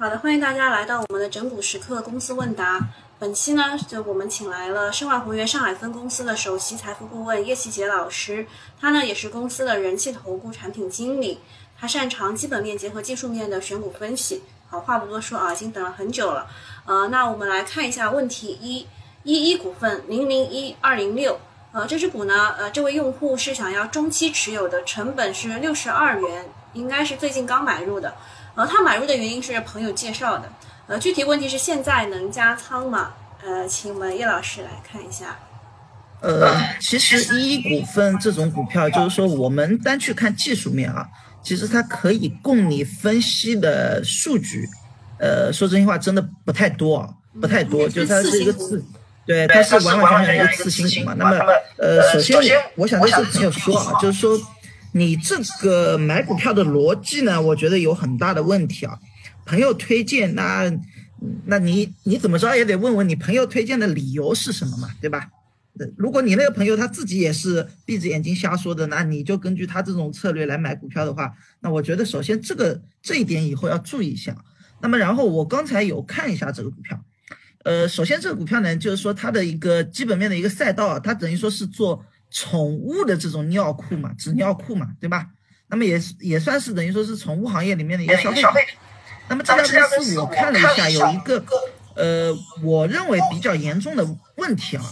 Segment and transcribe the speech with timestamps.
[0.00, 2.80] 好的，欢迎大家来到我们的整股时刻公司问答。
[3.18, 8.46] 本期呢，就我们请来了申万宏源上海分公司的首席财富顾问叶希杰老师，
[8.80, 11.38] 他呢也是公司的人气投顾产品经理，
[11.78, 14.42] 他擅长基本面结合技术面的选股分析。
[14.70, 16.46] 好，话不多说啊，已经等了很久了。
[16.86, 18.86] 呃，那我们来看一下问题一：
[19.24, 21.38] 一一股份零零一二零六。
[21.72, 28.14] 呃，这只股呢，呃，这位用户是想要中期持有的，成本是六十二元，应该是最近刚买入的。
[28.54, 30.50] 呃，他买入的原因是朋友介绍的。
[30.86, 33.12] 呃，具体问题是现在能加仓吗？
[33.44, 35.38] 呃，请我们叶老师来看一下。
[36.20, 41.06] 呃，其实一一股份这种股票，就是说我们单去看技术面啊，
[41.42, 44.68] 其实它可以供你分析的数据，
[45.18, 47.08] 呃，说真心话，真的不太多，
[47.40, 47.88] 不太多。
[47.88, 48.84] 就它是一个次，
[49.24, 51.14] 对，它是完完全全一个次新股嘛。
[51.16, 54.36] 那么，呃，首先我想跟朋友说啊，就是说。
[54.92, 57.40] 你这个买股票的逻辑呢？
[57.40, 58.98] 我觉得有很大的问题啊。
[59.46, 60.70] 朋友推荐，那
[61.46, 65.28] 那你你怎么着也得问问你朋友推荐的理由是什么嘛，对吧？
[65.96, 74.36] 如果你那个朋友他自己也是闭着眼睛瞎说的，那你就根据他这种策略来买股票的话，那我觉得首先这个这一点以后要注意一下。
[74.82, 77.00] 那么然后我刚才有看一下这个股票，
[77.64, 82.04] 呃，首先这个股票呢，就是说它的一个基本面的一个赛道，它等于说是做。
[82.30, 85.26] 宠物的这种尿裤嘛，纸尿裤嘛，对吧？
[85.68, 88.42] 那么也也算是等于说是宠物行业里面的一个消费。
[89.28, 91.44] 那么这家公司我看了一下，有一个
[91.94, 94.04] 呃，我认为比较严重的
[94.36, 94.84] 问题啊。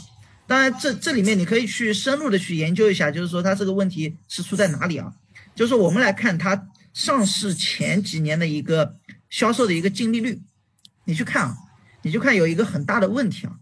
[0.47, 5.13] 当然，这这里面你可以去深入的去研究一下，就是说它这个问题是出在哪里啊？
[5.55, 8.95] 就是我们来看它上市前几年的一个
[9.29, 10.41] 销售的一个净利率，
[11.05, 11.57] 你去看啊，
[12.03, 13.53] 你就看有一个很大的问题啊，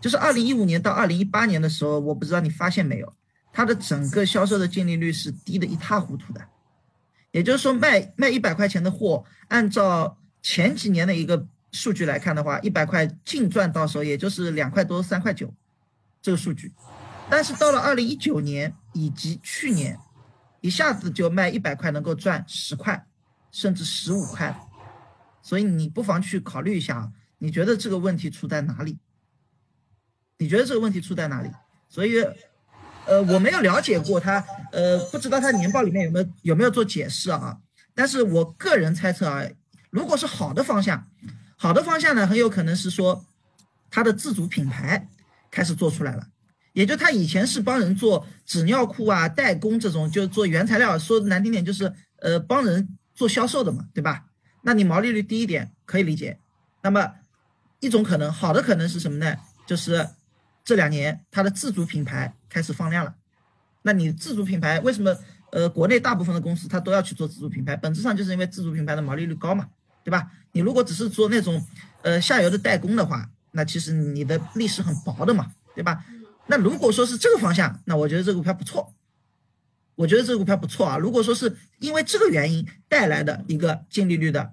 [0.00, 3.12] 就是二零一五年到二零一八年的时候，我不知道你发现没有。
[3.52, 6.40] 它的整个销售的净利率是低的一塌糊涂的，
[7.32, 15.52] 也就是说卖卖一百块钱的货，按照前几年的一个数据来看的话，一百块净赚到手也就是两块多三块九，
[16.22, 16.72] 这个数据。
[17.28, 19.98] 但是到了二零一九年以及去年，
[20.60, 23.04] 一下子就卖一百块能够赚十块，
[23.50, 24.68] 甚至十五块，
[25.42, 28.98] 所以你不妨去考虑一下，你觉得这个问题出在哪里？
[30.38, 31.50] 你觉得这个问题出在哪里？
[31.88, 32.24] 所以。
[33.06, 37.58] 呃，我没有了解过它，呃，不知道它年报里面有没有有没有做解释啊？
[37.94, 39.44] 但是我个人猜测啊，
[39.90, 41.06] 如果是好的方向，
[41.56, 43.24] 好的方向呢，很有可能是说
[43.90, 45.08] 它的自主品牌
[45.50, 46.28] 开始做出来了，
[46.72, 54.26] 也就它以前是帮人做纸尿裤啊，代工这种，就做原材料，说难听点就是呃帮人做销售的嘛，对吧？
[54.62, 56.38] 那你毛利率低一点可以理解。
[56.82, 57.14] 那么
[57.80, 59.36] 一种可能，好的可能是什么呢？
[59.66, 60.08] 就是
[60.64, 62.34] 这两年它的自主品牌。
[62.50, 63.14] 开始放量了，
[63.82, 65.16] 那你自主品牌为什么？
[65.52, 69.66] 呃，国内大部分的公司它都要去做自主品牌，本质上就是因为自主品牌的毛利率高嘛，
[70.04, 70.30] 对吧？
[70.52, 71.60] 你如果只是做那种
[72.02, 76.04] 呃下游的代工的话，那其实你的利是很薄的嘛，对吧？
[76.46, 78.94] 那如果说是这个方向，那我觉得这个股票不错，
[79.96, 80.96] 我觉得这个股票不错啊。
[80.96, 84.52] 如果说是因为这个原因带来的一个净利率的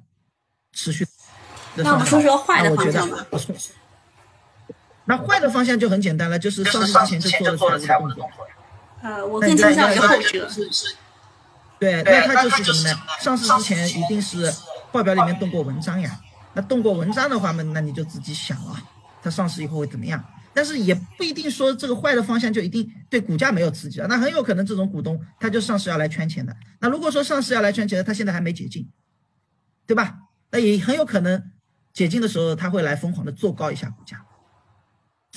[0.71, 1.07] 持续，
[1.75, 3.27] 那我们说说坏的方向吧。
[5.07, 8.47] 那坏的方向就很简单了，就是上市之前就做了财务动作。
[9.01, 10.47] 呃，我更倾向于后者。
[11.79, 12.99] 对，那他就是什么呢？
[13.21, 14.51] 上市之前一定是
[14.91, 16.19] 报表里面动过文章呀。
[16.53, 18.81] 那动过文章的话嘛，那你就自己想啊，
[19.21, 20.23] 它上市以后会怎么样？
[20.53, 24.07] 但是也不一定说这个坏的方向就一定对股价没有刺激啊。
[24.09, 26.53] 那很有可能这种股东他就上市要来圈钱的。
[26.79, 28.89] 那如果说上市要来圈钱的，他现在还没解禁，
[29.85, 30.17] 对吧？
[30.49, 31.51] 那也很有可能
[31.93, 34.19] 解禁的时候他会来疯狂的做高一下股价。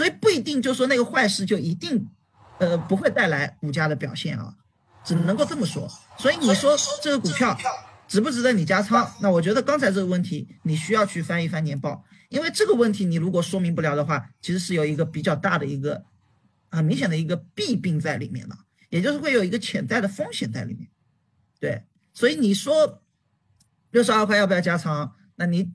[0.01, 2.09] 所以不一定就说那个坏事就一定，
[2.59, 4.57] 呃，不会带来股价的表现啊，
[5.05, 5.87] 只能够这么说。
[6.17, 7.55] 所以你说这个股票
[8.09, 9.07] 值不值得你加仓？
[9.21, 16.03] 那我觉得刚才这个问题你需要去翻一翻年报，因为这个问题你如果说明不了的话，其实是有一个比较大的一个
[16.71, 18.57] 很明显的一个弊病在里面的，
[18.89, 20.89] 也就是会有一个潜在的风险在里面。
[21.61, 21.83] 对，
[22.15, 23.03] 所以你说
[23.91, 25.13] 六十二块要不要加仓？
[25.37, 25.71] 那你。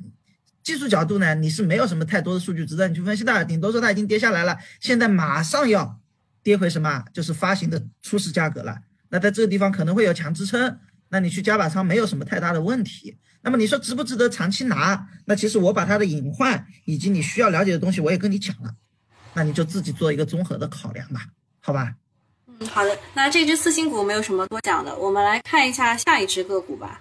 [0.65, 5.99] 技术角度呢，你是没有什么太多的数据值得你去分析的，顶多说它已经跌下来了，现在马上要
[6.41, 8.79] 跌回什么，就是发行的初始价格了。
[9.09, 10.79] 那在这个地方可能会有强支撑，
[11.09, 13.15] 那你去加把仓没有什么太大的问题。
[13.43, 15.07] 那么你说值不值得长期拿？
[15.25, 18.73] 那其实我把它的隐患以及你需要了解的东西我也跟你讲了，
[19.35, 21.27] 那你就自己做一个综合的考量吧，
[21.61, 21.93] 好吧？
[22.47, 22.97] 嗯，好的。
[23.13, 26.99] 那这只次新股没有什么多讲的，我们来看一下下一只个股吧。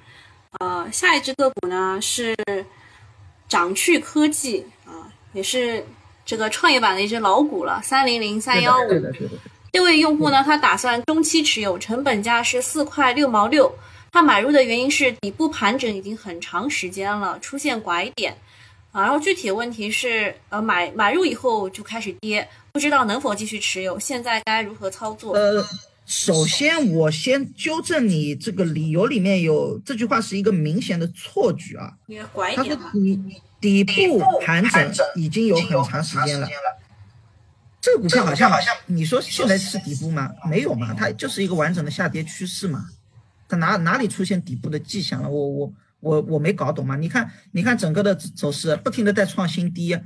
[0.61, 2.37] 呃，下一只个股呢是。
[3.49, 5.85] 掌趣科技啊，也是
[6.25, 8.89] 这个创业板的一只老股了，三零零三幺五。
[9.73, 13.73] 这位用户呢，他打算中期持有，成本价是四块六毛六。
[14.13, 18.33] 他买入的原因是底部盘整已经很长时间了，出现拐点
[18.93, 19.03] 啊。
[19.03, 25.35] 然后具体的问题是，呃，买买入以后就开始跌，不知道能否继续持有，现在该如何操作？
[25.35, 25.61] 呃，
[26.07, 31.97] 首先我先纠正你这个理由里面有这句话是一个明显的错觉啊，
[32.55, 33.19] 它底
[33.61, 36.49] 底部盘整已经有很长时间了。
[37.81, 38.49] 这个股票好像
[38.87, 40.31] 你说现在是底部吗？
[40.49, 42.87] 没有嘛，它就是一个完整的下跌趋势嘛。
[43.49, 45.29] 它哪哪里出现底部的迹象了？
[45.29, 46.97] 我我我我没搞懂嘛？
[46.97, 49.99] 你看你看整个的走势，不停的在创新低，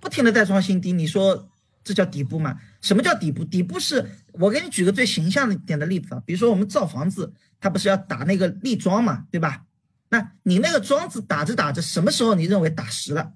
[0.00, 1.48] 不停的在创新低，你说
[1.84, 2.58] 这叫底部吗？
[2.80, 3.44] 什么叫底部？
[3.44, 9.64] 底部是我给你举个最形象的点的例子啊，比如说我们造房子，它不是要打那个立桩嘛，对吧？
[10.10, 13.32] 那你那个桩子打着打着，什么时候你认为打实了？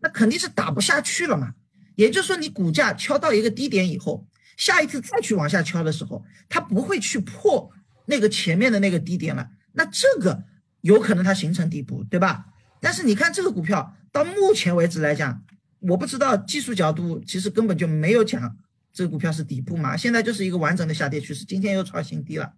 [0.00, 1.54] 那肯定是打不下去了嘛。
[1.96, 4.26] 也就是说，你股价敲到一个低点以后，
[4.56, 7.70] 下一次再去往下敲的时候，它不会去破。
[8.08, 10.44] 那个前面的那个低点了，那这个
[10.82, 12.46] 有可能它形成底部，对吧？
[12.80, 15.42] 但是你看这个股票到目前为止来讲，
[15.80, 18.56] 我不知道技术角度其实根本就没有讲
[18.96, 22.54] 这个股票是底部嘛，现在就是一个完整的下跌趋势，今天又创新低了，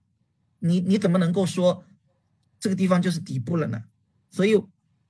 [0.61, 1.85] 你你怎么能够说
[2.61, 3.83] 这个地方就是底部了呢？
[4.31, 4.63] 所以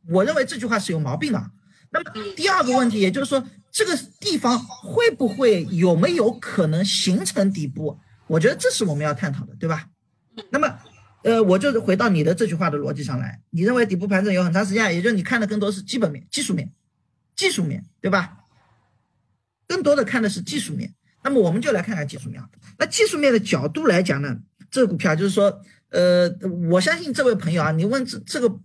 [0.08, 1.50] 我认为这句话是有毛病的。
[1.90, 8.00] 那么第二个问题，也就是说这个地方会不会有没有可能形成底部？
[8.26, 9.90] 我觉得这是我们要探讨的，对吧？
[10.50, 10.78] 那么，
[11.24, 13.42] 呃，我就回到你的这句话的逻辑上来。
[13.50, 16.72] 你认为底部盘整有很长时间，也就是你看的更多是基本面、技术面、
[17.36, 18.38] 技术面对吧？
[19.66, 20.94] 更多的看的是技术面。
[21.28, 22.42] 那么我们就来看看技术面。
[22.78, 24.34] 那技术面的角度来讲呢，
[24.70, 25.60] 这个股票就是说，
[25.90, 26.26] 呃，
[26.70, 28.58] 我相信这位朋友啊，你问这这个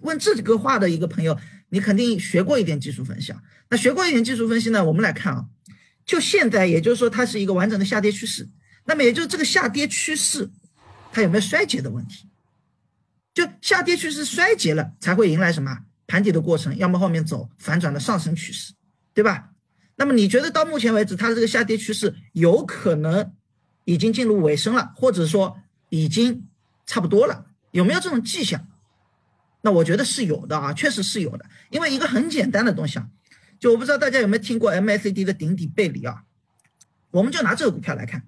[0.00, 1.38] 问这个话的一个朋友，
[1.68, 3.42] 你肯定学过一点技术分析啊。
[3.68, 5.44] 那学过一点技术分析呢，我们来看啊，
[6.06, 8.48] 就现在，也就是说它是一个完整的下跌趋势。
[8.86, 10.48] 那么也就是这个下跌趋势。
[11.12, 12.26] 它有没有衰竭的问题？
[13.34, 18.72] 就下跌趋势衰竭了，才会迎来什么盘底的过程，要么后面走反转的上升趋势，
[19.12, 19.47] 对吧？
[19.98, 23.32] 那么你觉得到目前为止，它的这个下跌趋势有可能
[23.84, 25.58] 已经进入尾声了，或者说
[25.88, 26.46] 已经
[26.86, 27.46] 差不多了？
[27.72, 28.66] 有没有这种迹象？
[29.62, 31.44] 那我觉得是有的啊，确实是有的。
[31.70, 33.08] 因为一个很简单的东西啊，
[33.58, 36.22] 就我不知道大家有没有听过 MACD 的顶底背离啊？
[37.10, 38.22] 我们就拿这个股票来看。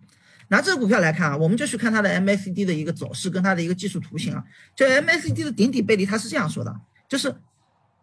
[0.48, 4.42] 拿这个股票来看啊，我们就去看它的 MACD 的一个走势跟它的一个技术图形啊。
[4.74, 7.32] 就 MACD 的顶底背离，它是这样说的，就是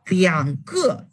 [0.06, 1.10] 两个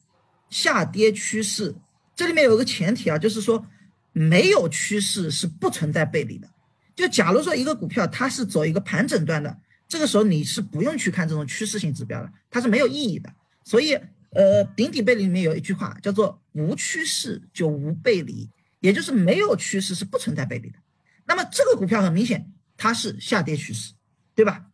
[0.49, 1.75] 下跌趋势，
[2.17, 3.67] 这里面有个前提啊，就是说
[4.13, 6.49] 没有趋势是不存在背离的。
[6.95, 9.59] 就假如说一个股票它是走一个盘整段的，
[9.89, 13.33] 这个时候你是不用去看这种趋势性指标的，它是没有意义的。
[13.65, 13.95] 所以，
[14.31, 18.49] 呃，顶底背离里面有一句话叫做无趋势就无背离，
[18.81, 20.79] 也就是没有趋势是不存在背离的。
[21.27, 23.93] 那么这个股票很明显，它是下跌趋势，
[24.35, 24.67] 对吧？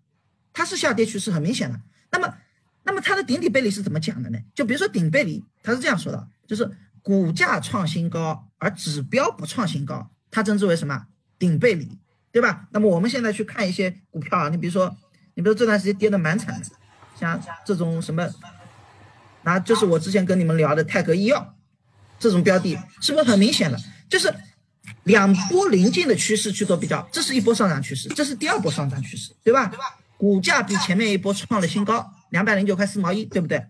[0.53, 1.81] 它是下跌趋势，很明显的。
[2.11, 2.35] 那么，
[2.83, 4.39] 那么它的顶底背离是怎么讲的呢？
[4.55, 6.69] 就比如说顶背离，它是这样说的，就是
[7.03, 11.07] 股价创新高，而指标不创新高，它称之为什么？
[11.39, 11.99] 顶背离，
[12.31, 12.69] 对吧？
[12.71, 14.95] 那么我们现在去看一些股票啊，你比如说，
[15.35, 16.67] 你比如这段时间跌的蛮惨的，
[17.19, 18.29] 像这种什么，
[19.43, 21.55] 那就是我之前跟你们聊的泰格医药
[22.19, 23.79] 这种标的，是不是很明显的？
[24.09, 24.33] 就是。
[25.05, 29.71] 两波临近的趋势去做比较，这是一波上涨趋势，这是第二波上涨趋势，对吧？
[30.17, 33.65] 股价比前面一波创了新高，两百零九块四毛一，对不对？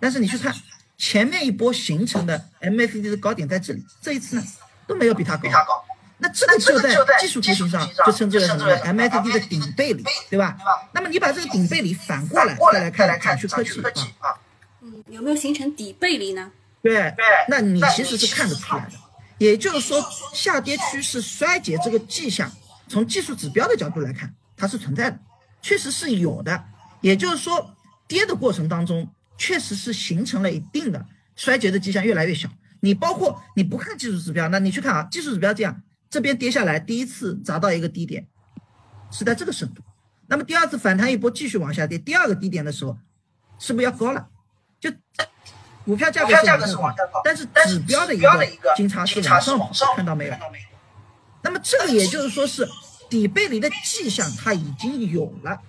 [0.00, 0.52] 但是你去看
[0.96, 4.42] 前面一波形成的 MACD 的高点在这里，这一次呢
[4.86, 5.48] 都没有比它高。
[6.18, 10.56] 那这个就在技术图形上就称之为什么？MACD 的顶背离，对吧？
[10.92, 14.38] 那么你把这个顶背离反过来再来看展旭科技啊，
[14.80, 16.52] 嗯，有没有形成底背离呢？
[16.80, 17.12] 对，
[17.48, 18.92] 那你其实是看得出来的。
[19.38, 20.00] 也就是说，
[20.32, 22.48] 下跌趋势衰竭这个迹象，
[22.86, 25.18] 从技术指标的角度来看，它是存在的，
[25.60, 26.64] 确实是有的。
[27.00, 27.74] 也就是说，
[28.06, 29.10] 跌的过程当中，
[29.42, 32.48] 确实是形成了一定的衰竭的迹象，越来越小。
[32.78, 38.28] 你包括你不看技术指标，那你去看啊，技术指标这样，这边跌下来，第一次砸到一个低点，
[39.10, 39.82] 是在这个深度，
[40.28, 42.96] 那么第二次反弹一波继续往下跌，第二个低点的时候，
[43.58, 44.28] 是不是要高了？
[44.78, 44.92] 就。
[45.84, 49.18] 股票价格是往下高，但是指标的一个金叉是
[49.56, 50.34] 往上跑，看到没有？
[51.42, 52.64] 那么这个也就是说是
[53.10, 55.60] 底背离的迹象，它已经有了，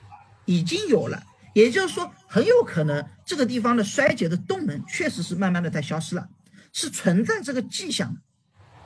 [0.46, 6.29] 已经有了，也就是说很有可能这个地方的衰竭的动能确实是慢慢的在消失了，
[6.72, 8.17] 是存在这个迹象。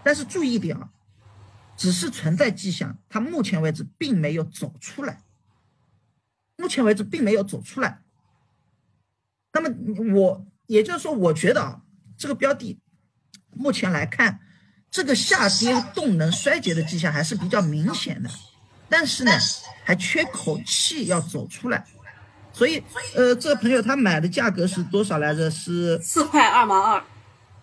[0.04, 0.90] 但是注意一点啊，
[1.76, 5.22] 只是存在迹象，它目前为止并没有走出来，
[6.56, 8.02] 目前为止并没有走出来。
[9.52, 9.70] 那么
[10.14, 10.46] 我。
[10.68, 11.82] 也就是说，我觉得啊，
[12.18, 12.78] 这个标的
[13.52, 14.42] 目前来看，
[14.92, 18.30] 这个下跌动能衰竭的迹象还是比较明显的，
[18.90, 19.32] 但是呢，
[19.86, 21.88] 还缺口气要走出来。
[22.58, 22.82] 所以，
[23.14, 25.52] 呃，这个朋友他买的价格是多少来着？
[25.52, 27.04] 是四块二毛二。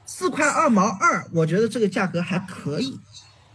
[0.06, 3.00] 四块二毛二，我觉得这个价格还可以，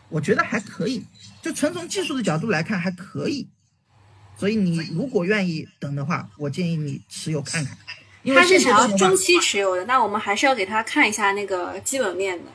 [0.09, 1.05] 我觉得还可以，
[1.41, 3.47] 就纯从技术的角度来看还可以。
[4.37, 7.77] 所以你如果愿意等的话，我建议你持有看看。
[8.35, 12.51] 他是想要中期持有的，那我们还是要给他看一下那个基本面的。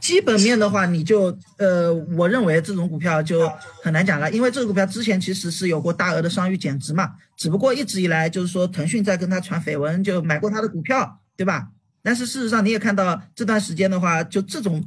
[0.00, 3.48] 基本面的话，你就呃，我认为这种股票就
[3.82, 11.70] 很难讲了，因为这个股票之前其实是有过大额的商誉减值嘛，只不过一直以来就是说腾讯在跟他传绯闻，就买过他的股票，对吧？
[12.02, 14.84] 但是事实上你也看到这段时间的话，就这种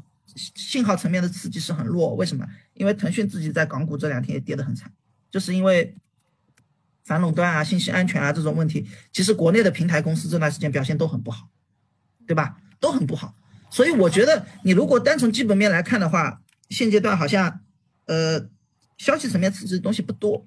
[0.56, 2.46] 信号层面的刺激是很弱，为什么？
[2.74, 4.92] 因为腾讯自己在港股这两天也跌得很惨，
[5.30, 5.96] 就是因为。
[7.04, 11.50] 反垄断啊，信息安全啊，这种问题，其实国内的平台公司这段时间表现都很不好，
[12.28, 12.56] 对吧？
[12.80, 13.34] 都很不好。
[13.72, 17.62] 所以我觉得，你如果单从基本面来看的话，现阶段好像，
[18.06, 18.48] 呃，
[18.98, 20.46] 消息层面刺激的东西不多。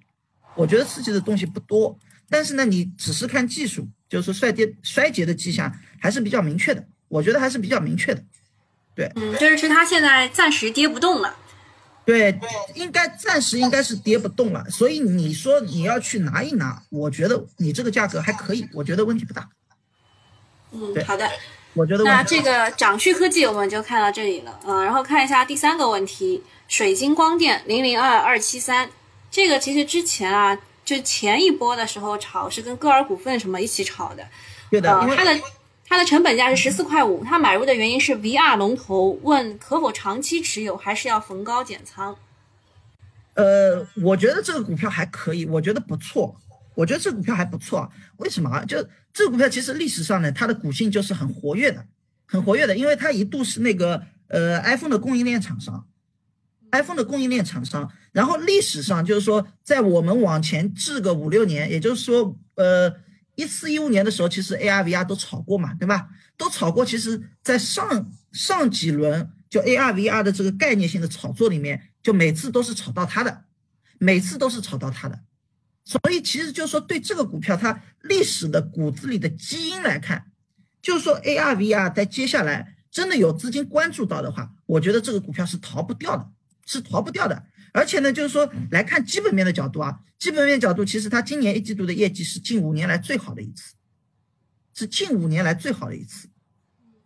[0.54, 6.86] 我觉得刺激的东西不多，但是呢，你只是看技术，就是说衰跌衰竭的迹象还是比较明确的。
[7.08, 8.22] 我觉得还是比较明确的。
[8.94, 11.36] 对，嗯，就是它现在暂时跌不动了。
[12.04, 12.38] 对，
[12.74, 19.48] 应该暂时应该是跌不动了，所以你说你要去拿一拿，我觉得你这个价格还可以，我觉得问题不大。
[20.70, 21.26] 嗯，好的，
[21.74, 28.88] 我觉得那这个掌旭科技我们就看到这里了，嗯，然后看一下第三个问题，水晶光电零零二二七三，
[29.30, 34.26] 这个其实之前啊，就前一波的时候炒是跟歌尔股份什么一起炒的，
[34.70, 35.40] 对的，它的。
[35.86, 42.16] 它的成本价是十四块五，它买入的原因是 VR 龙头，问可否长期持有，还是要逢高减仓？
[43.34, 46.34] 呃，我觉得这个股票还可以，我觉得不错，
[46.74, 47.90] 我觉得这股票还不错。
[48.18, 48.64] 为什么啊？
[48.64, 51.86] 就这股票其实历史上呢，它的股性就是很活跃的，
[52.26, 55.86] 很活跃的，因为它一度是那个呃 iPhone 的供应链厂商
[56.72, 57.90] ，iPhone 的供应链厂商。
[58.12, 62.96] 然后历史上就是说，在我们往前置个五六年，也就是说呃。
[63.36, 66.08] 一四一五年的时候，其实 AR VR 都炒过嘛，对吧？
[66.36, 66.86] 都炒过。
[66.86, 73.42] 其实，在上上几轮就 AR VR 的这个概念性的炒作里面，就每次都是炒到它的，
[73.98, 75.18] 每次都是炒到它的。
[75.84, 80.30] 所以，其实就是说，对这个股票它历史的骨子里的基因来看，
[80.80, 86.30] 就是说 AR VR 在接下来真的有资金关注到的话，我觉得这个股票是逃不掉的，
[86.64, 87.44] 是逃不掉的。
[87.72, 93.74] 而且呢，就是说来看基本面的角度啊，基本面角度，其实它今年一季度的业绩是近五年来最好的一次，
[94.72, 96.28] 是近五年来最好的一次，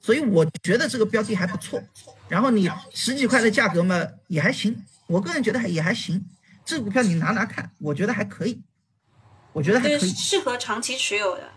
[0.00, 1.82] 所以我觉得这个标的还不错。
[2.28, 6.24] 然后你十几块的价格嘛，也还行，我个人觉得还也还行。
[6.66, 8.60] 这个股票你拿拿看，我觉得还可以，
[9.58, 11.50] 我觉得还可以，适合长期持有的。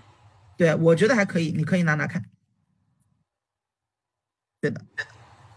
[0.58, 2.26] 对，我觉得还可以，你可以拿拿看。
[4.60, 4.82] 对的。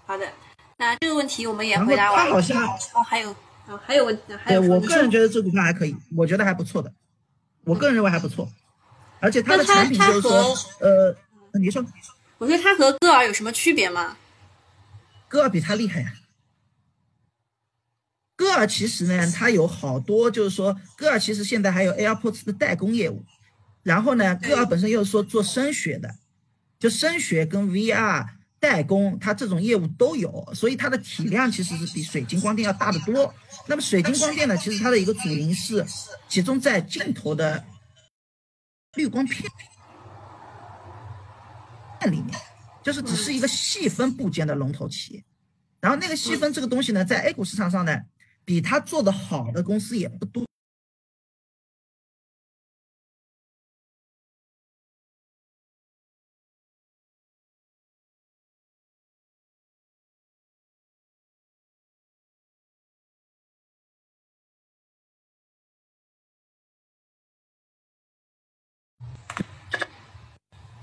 [0.04, 0.30] 好的。
[0.76, 2.26] 那这个问题我们也回答完。
[2.26, 3.30] 他好像哦，还有
[3.66, 4.60] 哦，还有问，还有。
[4.60, 6.92] 对我个人觉得这股票还可以，我觉得还不错的，
[7.64, 8.46] 我个人认为还不错，
[9.20, 11.16] 而且它的产品就是说，呃，
[11.58, 11.82] 你说，
[12.36, 14.18] 我觉得它和歌尔有什么区别吗？
[15.28, 16.12] 歌尔比它厉害呀。
[18.36, 23.24] 歌尔其实呢，它有好多，就是说，歌尔其实现在还有 AirPods 的代工业务，
[23.82, 26.14] 然后呢，歌尔本身又是说做声学的，
[26.78, 28.26] 就声学跟 VR。
[28.60, 33.34] 代工，它这种业务都有，所以它的体量其实是比水晶光电要大得多。
[33.66, 35.84] 那么水晶光电呢，其实它的一个主营是
[36.30, 37.62] 集中在镜头的
[38.94, 39.46] 滤光片
[42.10, 42.28] 里面，
[42.82, 45.22] 就是只是一个细分部件的龙头企业。
[45.80, 48.00] 然后那个细分这个东西呢，在 A 股市场上呢，
[48.44, 50.44] 比他做的好的公司也不多。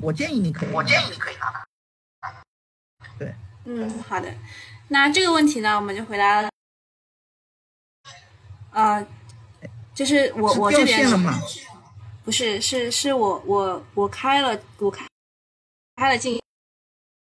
[0.03, 1.63] 我建议你可以，我建议你可以拿。
[3.19, 4.33] 对，嗯，好的。
[4.87, 6.50] 那这个问题呢，我们就回答
[8.73, 8.81] 了。
[8.81, 9.05] 啊，
[9.93, 11.07] 就是我我这边
[12.23, 15.05] 不是，是是我我我开了我开
[15.95, 16.39] 开了静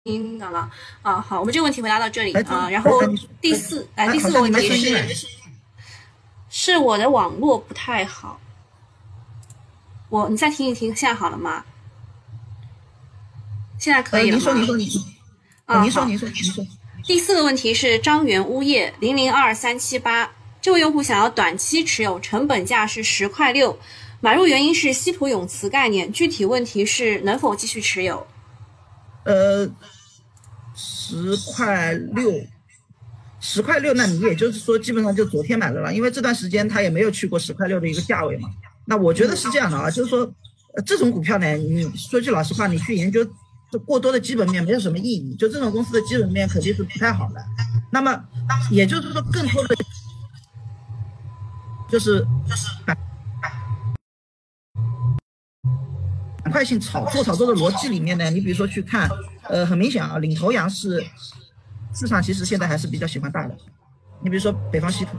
[0.05, 0.71] 音的了
[1.03, 1.21] 啊。
[1.21, 2.69] 好，我们这个问题回答到这里啊。
[2.69, 3.01] 然后
[3.41, 5.27] 第四哎，第四个问题是，
[6.51, 8.39] 是我的网络不太好。
[10.09, 11.65] 我你再听一听，现在好了吗？
[13.79, 14.43] 现在可以了吗？
[14.43, 15.03] 您说，您说，您说。
[15.65, 16.67] 啊，您说，您说，您说。
[17.05, 20.31] 第四个问题是张元物业零零二三七八，
[20.63, 23.77] 这位用户想要短期持有，成本价是十块六，
[24.21, 28.25] 买入原因是稀土永磁概念，具体问题是能否继续持有？
[29.25, 29.69] 呃，
[30.77, 32.33] 十块六，
[33.41, 38.49] 十块六，那你也就是说基本上就昨天买的了，因为这段时间它也没有去过十块六的一个价位嘛。
[38.85, 40.33] 那我觉得是这样的啊，就是说，
[40.87, 43.27] 这种股票呢，你说句老实话，你去研究
[43.85, 45.35] 过多的基本面没有什么意义。
[45.35, 47.45] 就这种公司的基本面肯定是不太好的。
[47.91, 48.25] 那么
[48.71, 49.77] 也就是说，更多的
[51.93, 52.27] 就是
[52.87, 52.97] 板
[56.43, 59.11] 板块性炒作炒作的逻辑里面呢，你比如说去看，
[59.43, 61.05] 呃，很明显啊，领头羊是。
[61.95, 63.55] 市场其实现在还是比较喜欢大的，
[64.23, 65.11] 你比如说北方稀土，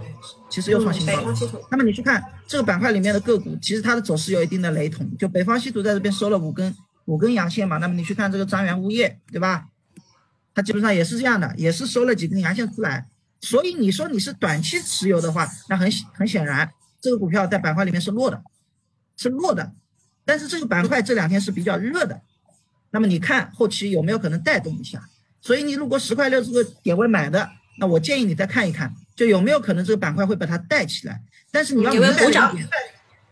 [0.49, 1.31] 其实又创新高了。
[1.69, 5.15] 那么你去看这个板块里面的个股，其实它的走势有一定的雷同。
[5.15, 6.75] 就北方稀土在这边收了五根
[7.05, 9.67] 五根阳线嘛，那么你去看这个张元物业，对吧？
[10.55, 13.07] 它基本上也是这样的，也是收了几根阳线出来。
[13.43, 16.71] 所以你说你是短期持有的话，那很很显然，
[17.01, 18.41] 这个股票在板块里面是弱的，
[19.17, 19.73] 是弱的。
[20.23, 22.21] 但是这个板块这两天是比较热的，
[22.91, 25.09] 那么你看后期有没有可能带动一下？
[25.41, 31.21] 所以你如果十块六这个点位买的，那我建议你再看一看，就有没有可能这个板块会把它带起来。
[31.51, 32.69] 但是你要明白一点，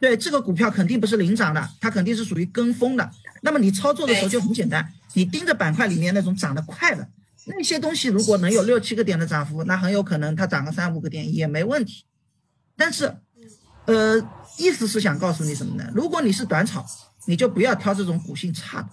[0.01, 3.10] 对这个股票肯定不是领涨的，它肯定是属于跟风的。
[3.41, 7.08] 那么你操作的时候就很简单，你盯着板块里面那种涨得快的
[7.45, 12.05] 那些东西，如果能有六七个点的涨幅，那很有可能它涨个三五个点也没问题。
[12.75, 13.17] 但是，
[13.86, 14.17] 呃，
[14.57, 15.91] 意思是想告诉你什么呢？
[15.93, 16.86] 如果你是短炒，
[17.25, 18.89] 你就不要挑这种股性差的。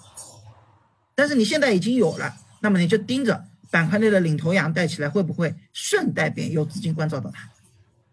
[1.15, 2.35] 但是你现在已经有了。
[2.61, 7.49] 那么你就盯着板块内的领头羊带起来，会不会顺带便有资金关照到它？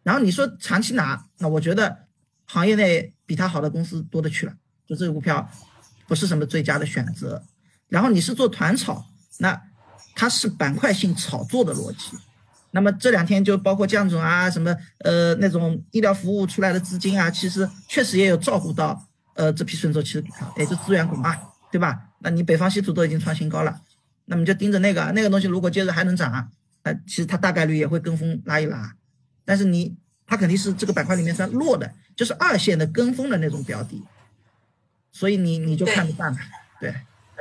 [0.03, 2.05] 然后你说长期拿，那我觉得
[2.45, 4.53] 行业内比它好的公司多的去了，
[4.85, 5.49] 就这个股票
[6.07, 7.43] 不是什么最佳的选择。
[7.87, 9.03] 然后你是做团炒，
[9.39, 9.59] 那
[10.15, 12.17] 它是板块性炒作的逻辑。
[12.71, 19.05] 那么这两天就包括降准啊，什么呃那种医疗服务出来的资金啊，其实确实也有照顾到
[19.35, 21.37] 呃这批顺周期的股票，也就资源股嘛，
[21.71, 22.09] 对吧？
[22.19, 23.81] 那你北方稀土都已经创新高了。
[24.25, 26.47] 那么就盯着那个那个东西，如果接着还能涨啊，
[26.81, 28.95] 呃，其实它大概率也会跟风拉一拉，
[29.45, 29.95] 但是你
[30.25, 34.03] 它肯定是这个板块里面算弱的，就是二线的跟风的那种标的，
[35.11, 36.41] 所以你你就看着办吧。
[36.81, 36.93] 对，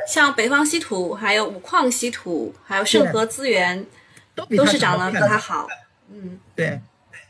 [0.06, 3.87] 像北方稀土、还有五矿稀土、还有盛和资源，
[4.35, 5.66] 都都是涨得比它好。
[6.12, 6.81] 嗯，对，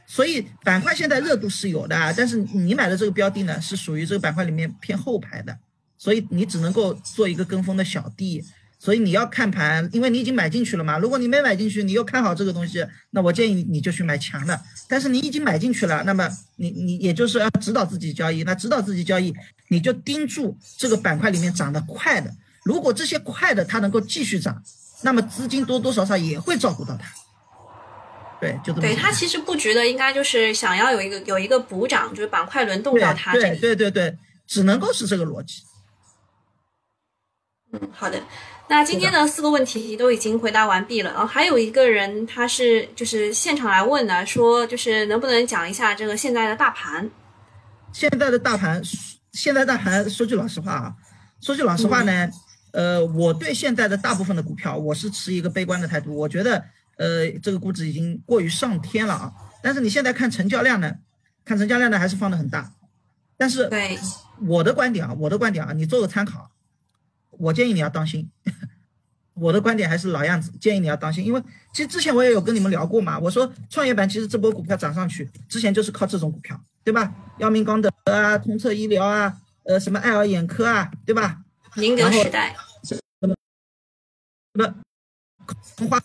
[0.07, 5.57] 所以板块现在热度是有的，但是你买的这个标的呢，是属于这个板块里面偏后排的，
[5.98, 8.44] 所以你只能够做一个跟风的小弟。
[8.77, 10.98] 所以你要看盘，因为你已经买进去了嘛。
[10.98, 14.61] 如果你没买进去，你又看好这个东西，那我建议你就去买强的。
[14.87, 18.42] 但是你已经买进去了，那么你你也就是要指导自己交易。
[18.42, 19.33] 那指导自己交易，
[19.68, 22.31] 你就盯住这个板块里面涨得快的。
[22.64, 24.61] 如果这些快的它能够继续涨，
[25.03, 27.07] 那么资金多多少少也会照顾到它。
[28.40, 28.81] 对，就这么。
[28.81, 33.59] 对它其实布局的应该就是想要有一个有一个补涨，就是板块轮动到它这里。
[33.59, 35.62] 对对对对，只能够是这个逻辑。
[37.72, 38.20] 嗯，好的。
[38.66, 47.11] 那今天的四个问题都已经回答完毕了，然后还有一个人他是就是现场来问的，说就是能不能讲一下这个现在的大盘？
[47.92, 48.83] 现在的大盘，
[49.33, 50.94] 现在大盘说句老实话啊，
[51.42, 52.27] 说句老实话呢，
[52.74, 56.64] 呃，我对现在的大部分的股票我是持一个悲观的态度，我觉得
[56.96, 59.32] 呃这个估值已经过于上天了啊。
[59.62, 60.92] 但是你现在看成交量呢，
[61.44, 62.72] 看成交量呢还是放的很大，
[63.37, 63.96] 但是对
[64.48, 66.50] 我的观点啊，我的观点啊，你做个参考。
[67.38, 68.28] 我建议你要当心，
[69.34, 71.40] 我的观点还是老样子，建议你要当心，因为
[71.72, 77.14] 其实之前我也有跟你们聊过嘛，我说创业板其实这波股票涨上去之前就是靠这种股票，对吧？
[77.38, 81.38] 药明光德啊，通策医疗啊，呃，什么爱尔眼科啊，对吧？
[81.76, 82.54] 宁德时代，
[84.55, 86.01] 什么花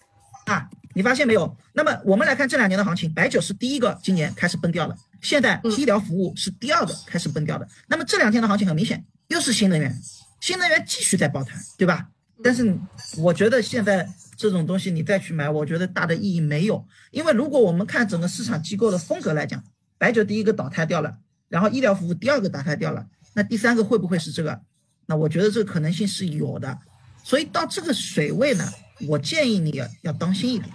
[0.45, 0.69] 啊？
[0.95, 1.55] 你发现没有？
[1.73, 7.67] 那么我们来看这两年的行情，白酒是第一个今年开始崩掉了，现在医疗服务是第二个开始崩掉的。
[7.87, 9.95] 那么这两天的行情很明显，又是新能源。
[10.41, 12.09] 新能源继续在抱团，对吧？
[12.43, 12.75] 但是
[13.17, 16.87] 我觉得现在这种东西你再去买，我觉得大的意义没有。
[17.11, 19.63] 因为如果我们看整个市场机构的风格来讲，
[19.97, 21.17] 白酒第一个倒台掉了，
[21.49, 24.61] 然后医疗服务第二个倒台掉了，那第三个会不会是这个？
[25.05, 26.77] 那我觉得这个可能性是有的。
[27.23, 28.65] 所以到这个水位呢，
[29.07, 30.69] 我建议你要要当心一点。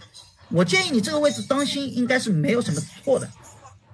[0.51, 3.29] 我建议你这个位置当心，应该是没有什么错的，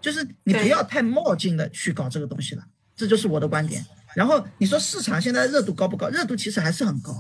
[0.01, 2.65] 就是你不要太冒进的去搞这个东西了。
[2.97, 3.83] 这就是我的观点。
[4.15, 6.09] 然后你说市场现在热度高不高？
[6.09, 7.15] 热度其实还是很高，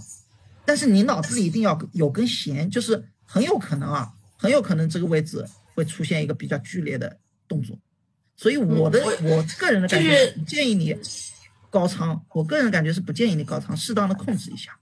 [0.64, 7.16] 但是你脑子里一定要有根弦，就是很有可能啊，很有可能这个位置会出现一个比较剧烈的
[7.46, 7.78] 动作。
[8.36, 10.94] 所以我的我个人的感觉不建议你
[11.70, 14.76] 高仓，我个人感觉是不建议你高仓，适当的控制一下。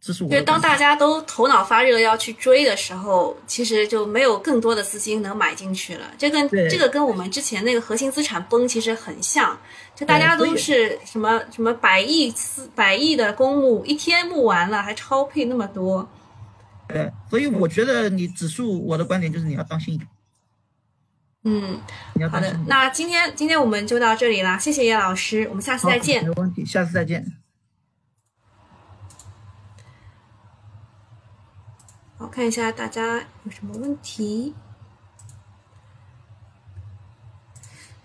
[0.00, 0.30] 这是我。
[0.30, 6.06] 就当大家都头脑发热要去追的时候，其实就没有更多的资金能买进去了。
[6.16, 9.58] 这跟这个跟我们之前那个核心资产崩其实很像，
[9.94, 16.08] 就大家都是什么什么百亿私百亿的公募，一天募完了还超配那么多，
[16.88, 20.08] 对，所以我觉得你指数，我的观点就是你要当心一点。
[21.44, 21.80] 嗯，
[22.30, 22.52] 好的。
[22.66, 26.24] 那今天今天我们就到这里啦，谢谢叶老师，我们下次再见。
[26.24, 27.37] 没问题，下次再见。
[32.18, 34.52] 好，看一下大家有什么问题。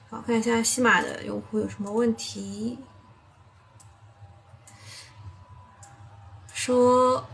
[0.07, 2.77] 好，看一下西马的用户有什么问题。
[6.53, 7.27] 说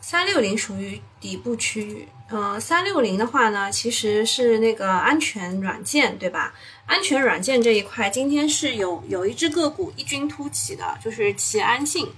[0.00, 6.54] 三六零属于底部区域，呃，三六零的话呢，其实是那个安全软件，对吧？
[6.86, 12.10] 安全软件这一块，今天是有有一只个股异军突起的，就是齐安信。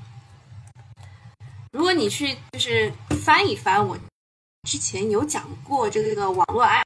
[1.74, 2.92] 如果你去就是
[3.24, 3.98] 翻一翻我
[4.62, 6.84] 之前有讲过这个网络安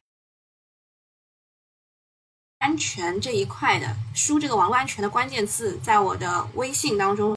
[2.61, 7.37] 安全这一块的，输这个网络安全的关键字，在我的微信当中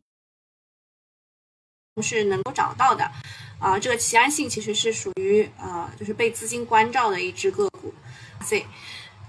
[2.02, 3.12] 是能够找到的。
[3.60, 7.94] 啊、这个齐安信其实是属于呃，就是被资金关照的一只个股，
[8.50, 8.66] 对。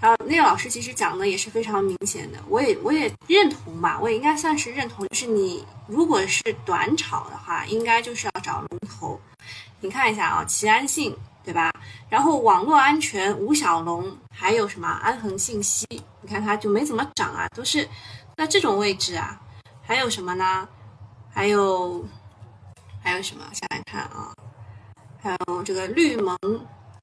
[0.03, 9.17] 然后那个老师其实讲的也是非常明显的，我也我也认同吧，我也应该算是认同，就是你如果是短炒的话，应该就是要找龙头。
[9.79, 11.71] 你看一下啊，齐安信对吧？
[12.09, 15.87] 然后网络安全吴小龙，还有什么安恒信息，
[16.19, 17.87] 你看它就没怎么涨啊，都是
[18.35, 19.39] 在这种位置啊。
[19.81, 20.67] 还有什么呢？
[21.31, 22.05] 还有
[23.01, 23.45] 还有什么？
[23.53, 24.35] 想想看啊，
[25.21, 26.37] 还有这个绿盟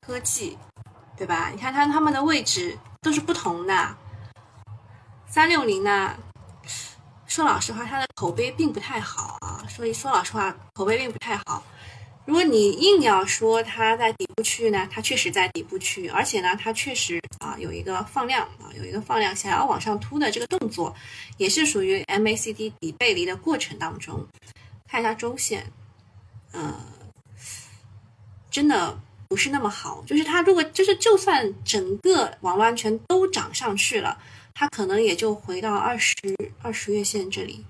[0.07, 0.59] 科技，
[1.17, 1.49] 对吧？
[1.51, 3.97] 你看它它们的位置都是不同的。
[5.27, 6.17] 三六零呢，
[7.27, 9.65] 说老实话，它的口碑并不太好啊。
[9.69, 11.63] 所以说老实话，口碑并不太好。
[12.27, 20.95] 如果你硬要说它在底部区域呢，它确实在底部区域，而且呢，它确实啊有一个放量啊，有一个放量想要往上突的这个动作，
[21.39, 24.27] 也是属于 MACD 底背离的过程当中。
[24.87, 25.73] 看一下周线，
[26.53, 26.75] 呃，
[28.51, 28.99] 真的
[29.31, 30.05] 不是那么好。
[30.07, 34.19] 就是它如果就是就算整个网络安全都涨上去了，
[34.53, 36.15] 它可能也就回到二十
[36.61, 37.65] 二十月线这里。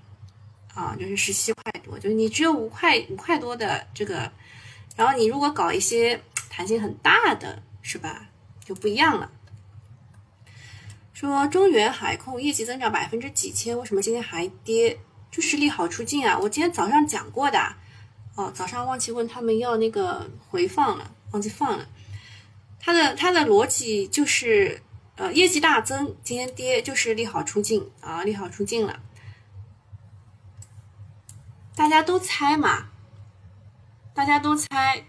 [0.73, 4.31] 啊，就是十七块多，就是你只有五块五块多的这个，
[4.95, 8.29] 然后你如果搞一些弹性很大的，是吧，
[8.63, 9.29] 就不一样了。
[11.13, 14.97] 说中原海控业绩增长百分之几千，为什么今天还跌？
[15.29, 16.37] 就是利好出尽啊！
[16.37, 17.75] 我今天早上讲过的，
[18.35, 21.87] 哦，早上忘记问他们要那个回放了，忘记放了。
[22.79, 24.81] 它的它的逻辑就是，
[25.15, 28.99] 呃，业绩大增，今天跌就是利好出尽啊，利好出尽了。
[31.75, 32.89] 大家都猜嘛，
[34.13, 35.05] 大家都猜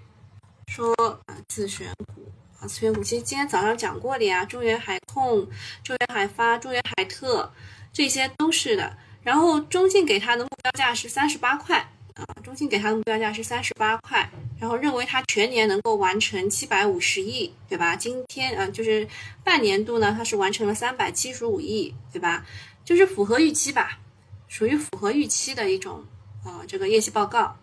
[0.68, 0.94] 说
[1.26, 2.30] 啊，自选股
[2.60, 5.48] 啊，自选股其实今天早上讲过的呀，中原海控、
[5.82, 7.52] 中原海发、中原海特
[7.92, 8.96] 这些都是的。
[9.22, 11.78] 然后中信给它的目标价是三十八块
[12.14, 14.30] 啊，中信给它的目标价是三十八块，
[14.62, 17.96] 然后认为它全年能够完成七百五十亿，对吧？
[17.96, 19.08] 今天啊，就是
[19.42, 22.46] 半年度呢，它是完成了三百七十五亿，对吧？
[22.84, 23.98] 就是符合预期吧，
[24.46, 26.04] 属于符合预期的一种。
[26.44, 27.56] 啊，这个业绩报告，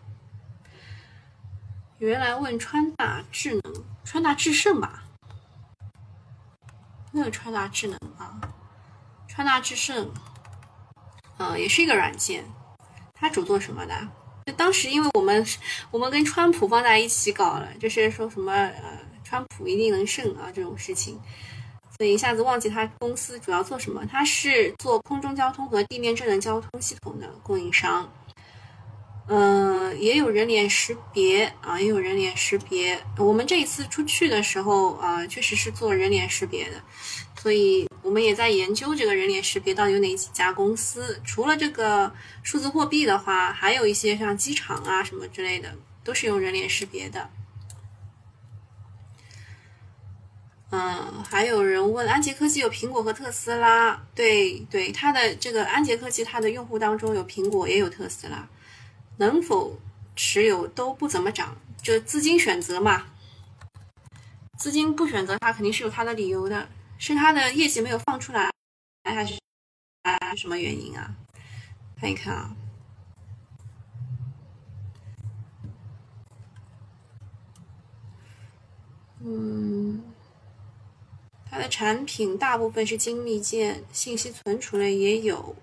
[2.00, 3.62] 有人来问川大智能、
[4.04, 5.06] 川大智胜吧？
[7.14, 8.42] 没有川大智能啊，
[9.26, 10.12] 川大智胜，
[11.38, 12.44] 呃，也是一个软件，
[13.14, 14.08] 它主做什么的？
[14.54, 15.46] 当时因为我们
[15.92, 21.20] 我们跟川普放在一起搞了，就是说什么呃，川普一定能胜啊这种事情，
[21.98, 24.06] 所以一下子忘记他公司主要做什么。
[24.06, 28.12] 他是做空中交通和地面智能交通系统的供应商。
[29.32, 33.00] 嗯，也有人脸识别啊，也有人脸识别。
[33.18, 36.82] 我们这一次出去的时候啊，确实是做人脸识别的，
[37.40, 41.20] 所以我们也在研究这个人脸识别到底有哪几家公司。
[41.24, 42.12] 除了这个
[42.44, 47.30] 数字货币的话，还有一些像机场啊什么之类的，都是用人脸识别的。
[50.72, 58.48] 嗯，还有人问安捷科技有苹果和特斯拉，对对，它的这个安捷科技，它的用户当中有苹果也有特斯拉。
[59.18, 59.80] 能否
[60.16, 63.08] 持有都不怎么涨，就资金选择嘛。
[64.60, 68.52] 资金不选择它，肯定是有它的理由的，是它的业绩没有放出来，
[69.06, 69.40] 还是
[70.04, 71.16] 啊什么原因啊？
[71.96, 72.56] 看一看啊，
[79.22, 80.04] 嗯，
[81.50, 85.56] 它的产品大部分是精密件，信息存储类也有。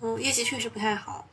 [0.00, 1.28] 嗯，业绩确实不太好，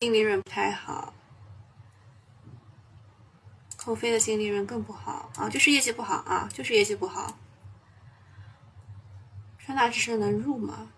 [0.00, 1.14] 净利润不太好，
[3.84, 7.36] 扣非的净利润更不好啊，就是业绩不好啊，就是业绩不好。
[9.58, 10.88] 川大智胜能入吗？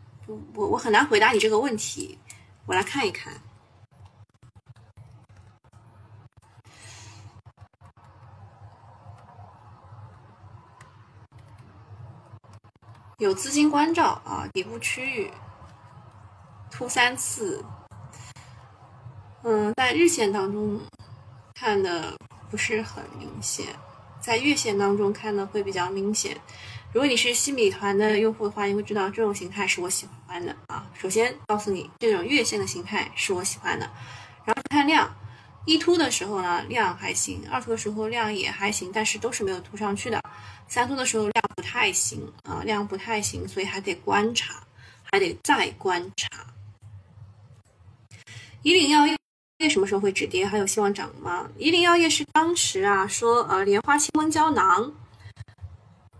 [0.55, 2.17] 我我很难回答你这个问题，
[2.65, 3.33] 我来看一看。
[13.19, 15.29] 有资金关照啊，底部区域
[16.71, 17.65] 突三次，
[19.43, 20.81] 嗯，在日线当中
[21.55, 22.17] 看的
[22.51, 23.67] 不是很明显，
[24.21, 26.37] 在月线当中看的会比较明显。
[26.93, 30.87] 如果你是新米团的用户的话，你会知道这种形态是我喜欢的啊。
[30.95, 33.91] 首先告诉你，这种月线的形态是我喜欢的。
[34.45, 35.15] 然后看量，
[35.67, 40.23] 一突的时候呢，量还行；二突的时候量也还行，但是都是没有突上去的。
[40.69, 44.55] 三突的时候量不太行啊，量不太行，所以还得观察，
[45.03, 46.29] 还得再观察。
[48.63, 49.07] 以岭药
[49.67, 50.47] 业什么时候会止跌？
[50.47, 51.51] 还有希望涨吗？
[51.59, 54.93] 一零药业是当时啊说呃莲花清瘟胶囊，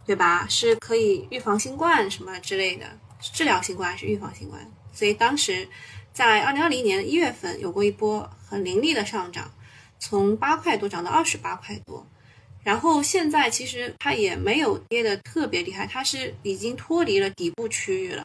[0.05, 0.47] 对吧？
[0.49, 2.87] 是可以预防新冠什么之类的，
[3.21, 4.61] 治疗新冠还是预防新冠？
[4.93, 5.69] 所以当时
[6.13, 9.49] 在二零二零年一月份有过一波很凌厉的上涨，
[10.01, 12.05] 从八块多涨到二十八块多。
[12.65, 18.25] 然后现在其实它也没有跌的特别厉害，它是已经脱离了底部区域了，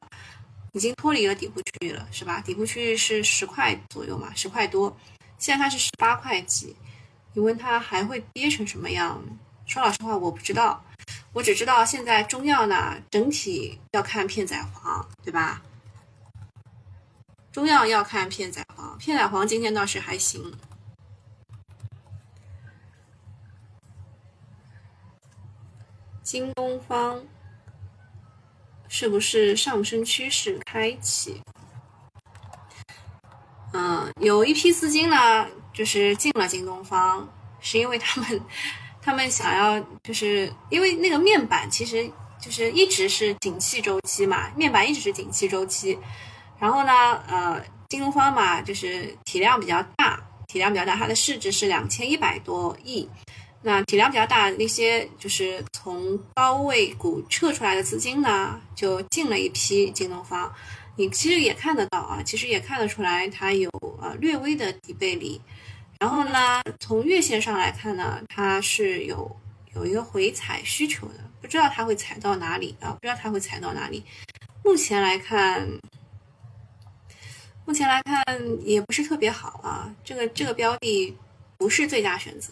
[0.73, 2.39] 已经脱离了底部区域了，是吧？
[2.41, 4.95] 底部区域是十块左右嘛，十块多，
[5.37, 6.75] 现在它是十八块几，
[7.33, 9.21] 你问它还会跌成什么样？
[9.65, 10.83] 说老实话，我不知道，
[11.33, 15.61] 我只知道现在中药呢整体要看片仔癀，对吧？
[17.51, 20.53] 中药要看片仔癀，片仔癀今天倒是还行。
[26.23, 27.21] 新东方
[28.93, 31.41] 是不是上升趋势开启？
[33.71, 37.25] 嗯，有一批资金呢，就是进了京东方，
[37.61, 38.41] 是因为他们
[39.01, 42.05] 他们想要，就是因为那个面板其实
[42.37, 45.97] 就是一直是景气周期嘛，面板一直是景气周期。
[46.59, 46.91] 然后呢，
[47.29, 53.09] 呃，京东方嘛，就是体量比较大，体量比较大，它的市值是两千一百多亿。
[53.63, 60.51] 那体量比较大那些，就是从高位股撤出来的资金呢，就进了一批京东方。
[60.95, 63.69] 你其实也看得到啊，其实也看得出来它有
[64.01, 65.39] 呃略微的底背离。
[65.99, 69.35] 然后呢，从月线上来看呢，它是有
[69.75, 72.91] 有一个回踩需求的，不知道它会踩到哪里啊？
[72.99, 74.03] 不知道它会踩到哪里。
[74.63, 75.67] 目前来看，
[77.65, 78.25] 目前来看
[78.65, 79.93] 也不是特别好啊。
[80.03, 81.15] 这个这个标的
[81.57, 82.51] 不是最佳选择。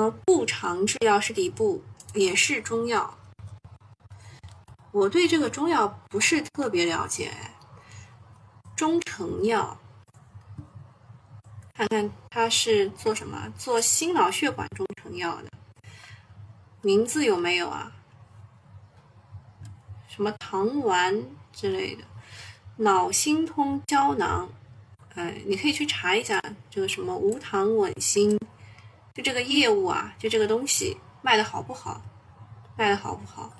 [0.00, 1.84] 呃，步长制药是底部，
[2.14, 3.18] 也是中药。
[4.92, 7.30] 我对这个中药不是特别了解。
[8.74, 9.76] 中成药，
[11.74, 13.52] 看看它是做什么？
[13.58, 15.50] 做心脑血管中成药的，
[16.80, 17.92] 名字有没有啊？
[20.08, 22.04] 什么糖丸之类的，
[22.76, 24.48] 脑心通胶囊。
[25.14, 28.40] 哎，你可以去查一下这个什么无糖稳心。
[29.20, 32.00] 就这个业务啊，就这个东西卖的好不好？
[32.74, 33.52] 卖的好不好？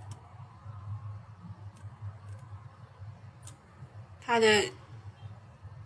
[4.25, 4.73] 他的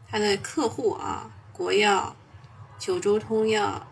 [0.08, 2.14] 他的客户啊，国药、
[2.78, 3.84] 九州通药，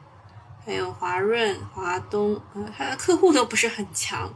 [0.65, 4.33] 还有华润、华东，呃，他的客户都不是很强，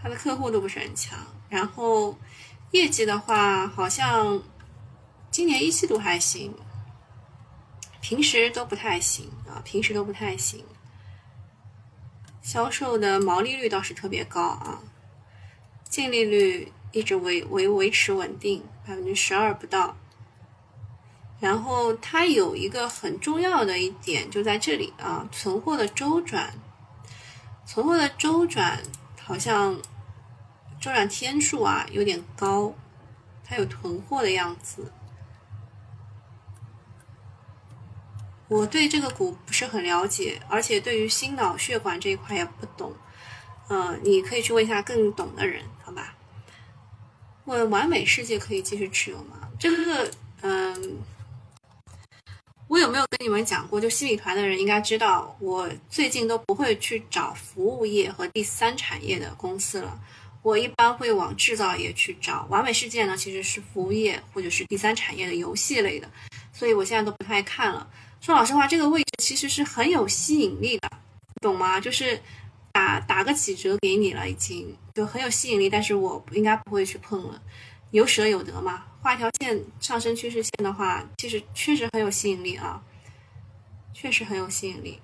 [0.00, 1.18] 他的客户都不是很强。
[1.48, 2.16] 然后
[2.70, 4.40] 业绩的话，好像
[5.32, 6.54] 今年一季度还行。
[8.02, 10.62] 平时都不太行啊，平时都不太行。
[12.42, 14.80] 销售的毛利率倒是特别高啊，
[15.84, 19.96] 净利率一直维维维持稳定，百分之十二不到。
[21.38, 26.52] 然后它有一个很重要的一点就在这里啊，存货的周转，
[27.64, 28.82] 存货的周转
[29.20, 29.76] 好像
[30.80, 32.74] 周转天数啊有点高，
[33.44, 34.92] 它有囤货的样子。
[38.52, 42.92] 我对这个股不是很了解，而且对于心脑血管这一块也不懂。
[43.70, 46.14] 嗯，你可以去问一下更懂的人，好吧？
[47.46, 49.48] 问完美世界可以继续持有吗？
[49.58, 50.10] 这个，
[50.42, 50.98] 嗯，
[52.68, 53.80] 我有没有跟你们讲过？
[53.80, 59.98] 就新米团的人应该知道，我最近都不会去找服务业和第三产业的公司了，
[60.42, 62.46] 我一般会往制造业去找。
[62.50, 66.06] 完美世界呢，其实是服务业或者是第三产业的游戏类的，
[66.52, 67.88] 所以我现在都不太看了。
[68.22, 70.88] 说老实话，这个位置其实是很有吸引力的，
[71.40, 71.80] 懂吗？
[71.80, 72.22] 就是
[72.70, 75.68] 打打个几折给你了，已经就很有吸引力。
[75.68, 77.42] 但是我应该不会去碰了，
[77.90, 78.84] 有舍有得嘛。
[79.02, 82.80] 画一条线上升趋势线的话，其实确实很有吸引力啊，
[83.92, 85.00] 确实很有吸引力。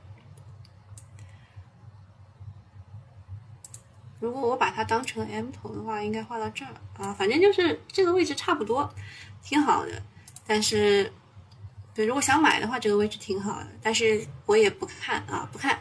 [4.21, 8.95] 如果我把它当成 M 头的话，应该画到这儿啊，反正就是这个位置差不多，
[9.43, 10.01] 挺好的。
[10.47, 11.13] 但是，
[11.99, 15.77] 对，如果想买的话，这个位置挺好的，但是我也不看啊，不看，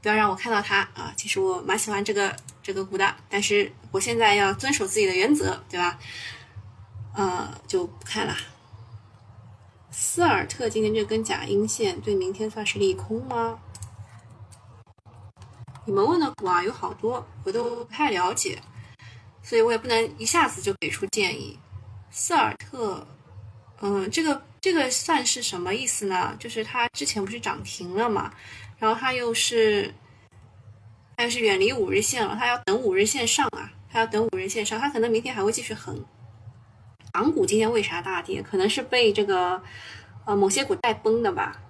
[0.00, 1.12] 不要让我看到它啊。
[1.14, 5.98] 其实我蛮喜欢这个这个股的，但是我现在要遵守自己的原则，对吧？
[7.12, 8.34] 呃，就不看了。
[9.90, 13.58] 斯尔特今天这根假阴线对明天算是利空吗？
[15.84, 18.58] 你们问的股啊有好多，我都不太了解，
[19.42, 21.58] 所以我也不能一下子就给出建议。
[22.10, 23.06] 斯尔特，
[23.84, 26.36] 嗯，这个这个算是什么意思呢？
[26.38, 28.32] 就是它之前不是涨停了嘛，
[28.78, 29.92] 然后它又是，
[31.16, 36.00] 它又是远离五日线了，它要等五日线上啊，它要等五日线上，它可能明天还会继续横。
[37.12, 38.40] 港股今天为啥大跌？
[38.40, 39.60] 可能是被这个
[40.24, 41.60] 呃某些股带崩的吧。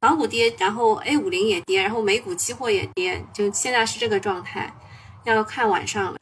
[0.00, 4.74] 港股跌，然后 A 五零也跌，然后美股期货也跌，就现在是这个状态，
[5.22, 6.18] 要看晚上了。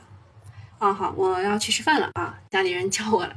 [0.78, 3.35] 哦，好，我要去吃饭了啊，家里人叫我了，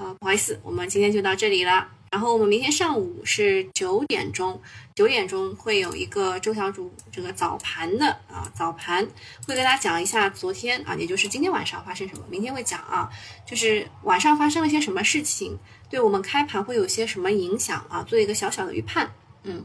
[0.00, 1.86] 啊，不好意思，我们今天就到这里了。
[2.10, 4.60] 然后我们明天上午是九点钟，
[4.94, 9.06] 九点钟会有一个周小主这个早盘的啊，早盘
[9.46, 13.10] 会跟大家讲一下昨天啊，也就是今天晚上发生什么，明天会讲啊，
[13.46, 15.56] 就是晚上发生了些什么事情，
[15.90, 19.12] 对我们开盘会有些什么影响啊，做一个小小的预判。
[19.44, 19.62] 嗯，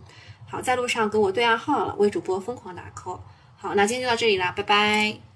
[0.48, 3.22] 好，在路上跟我对暗号了，为主播疯狂打 call。
[3.56, 5.35] 好，那今天就到这里啦，拜拜。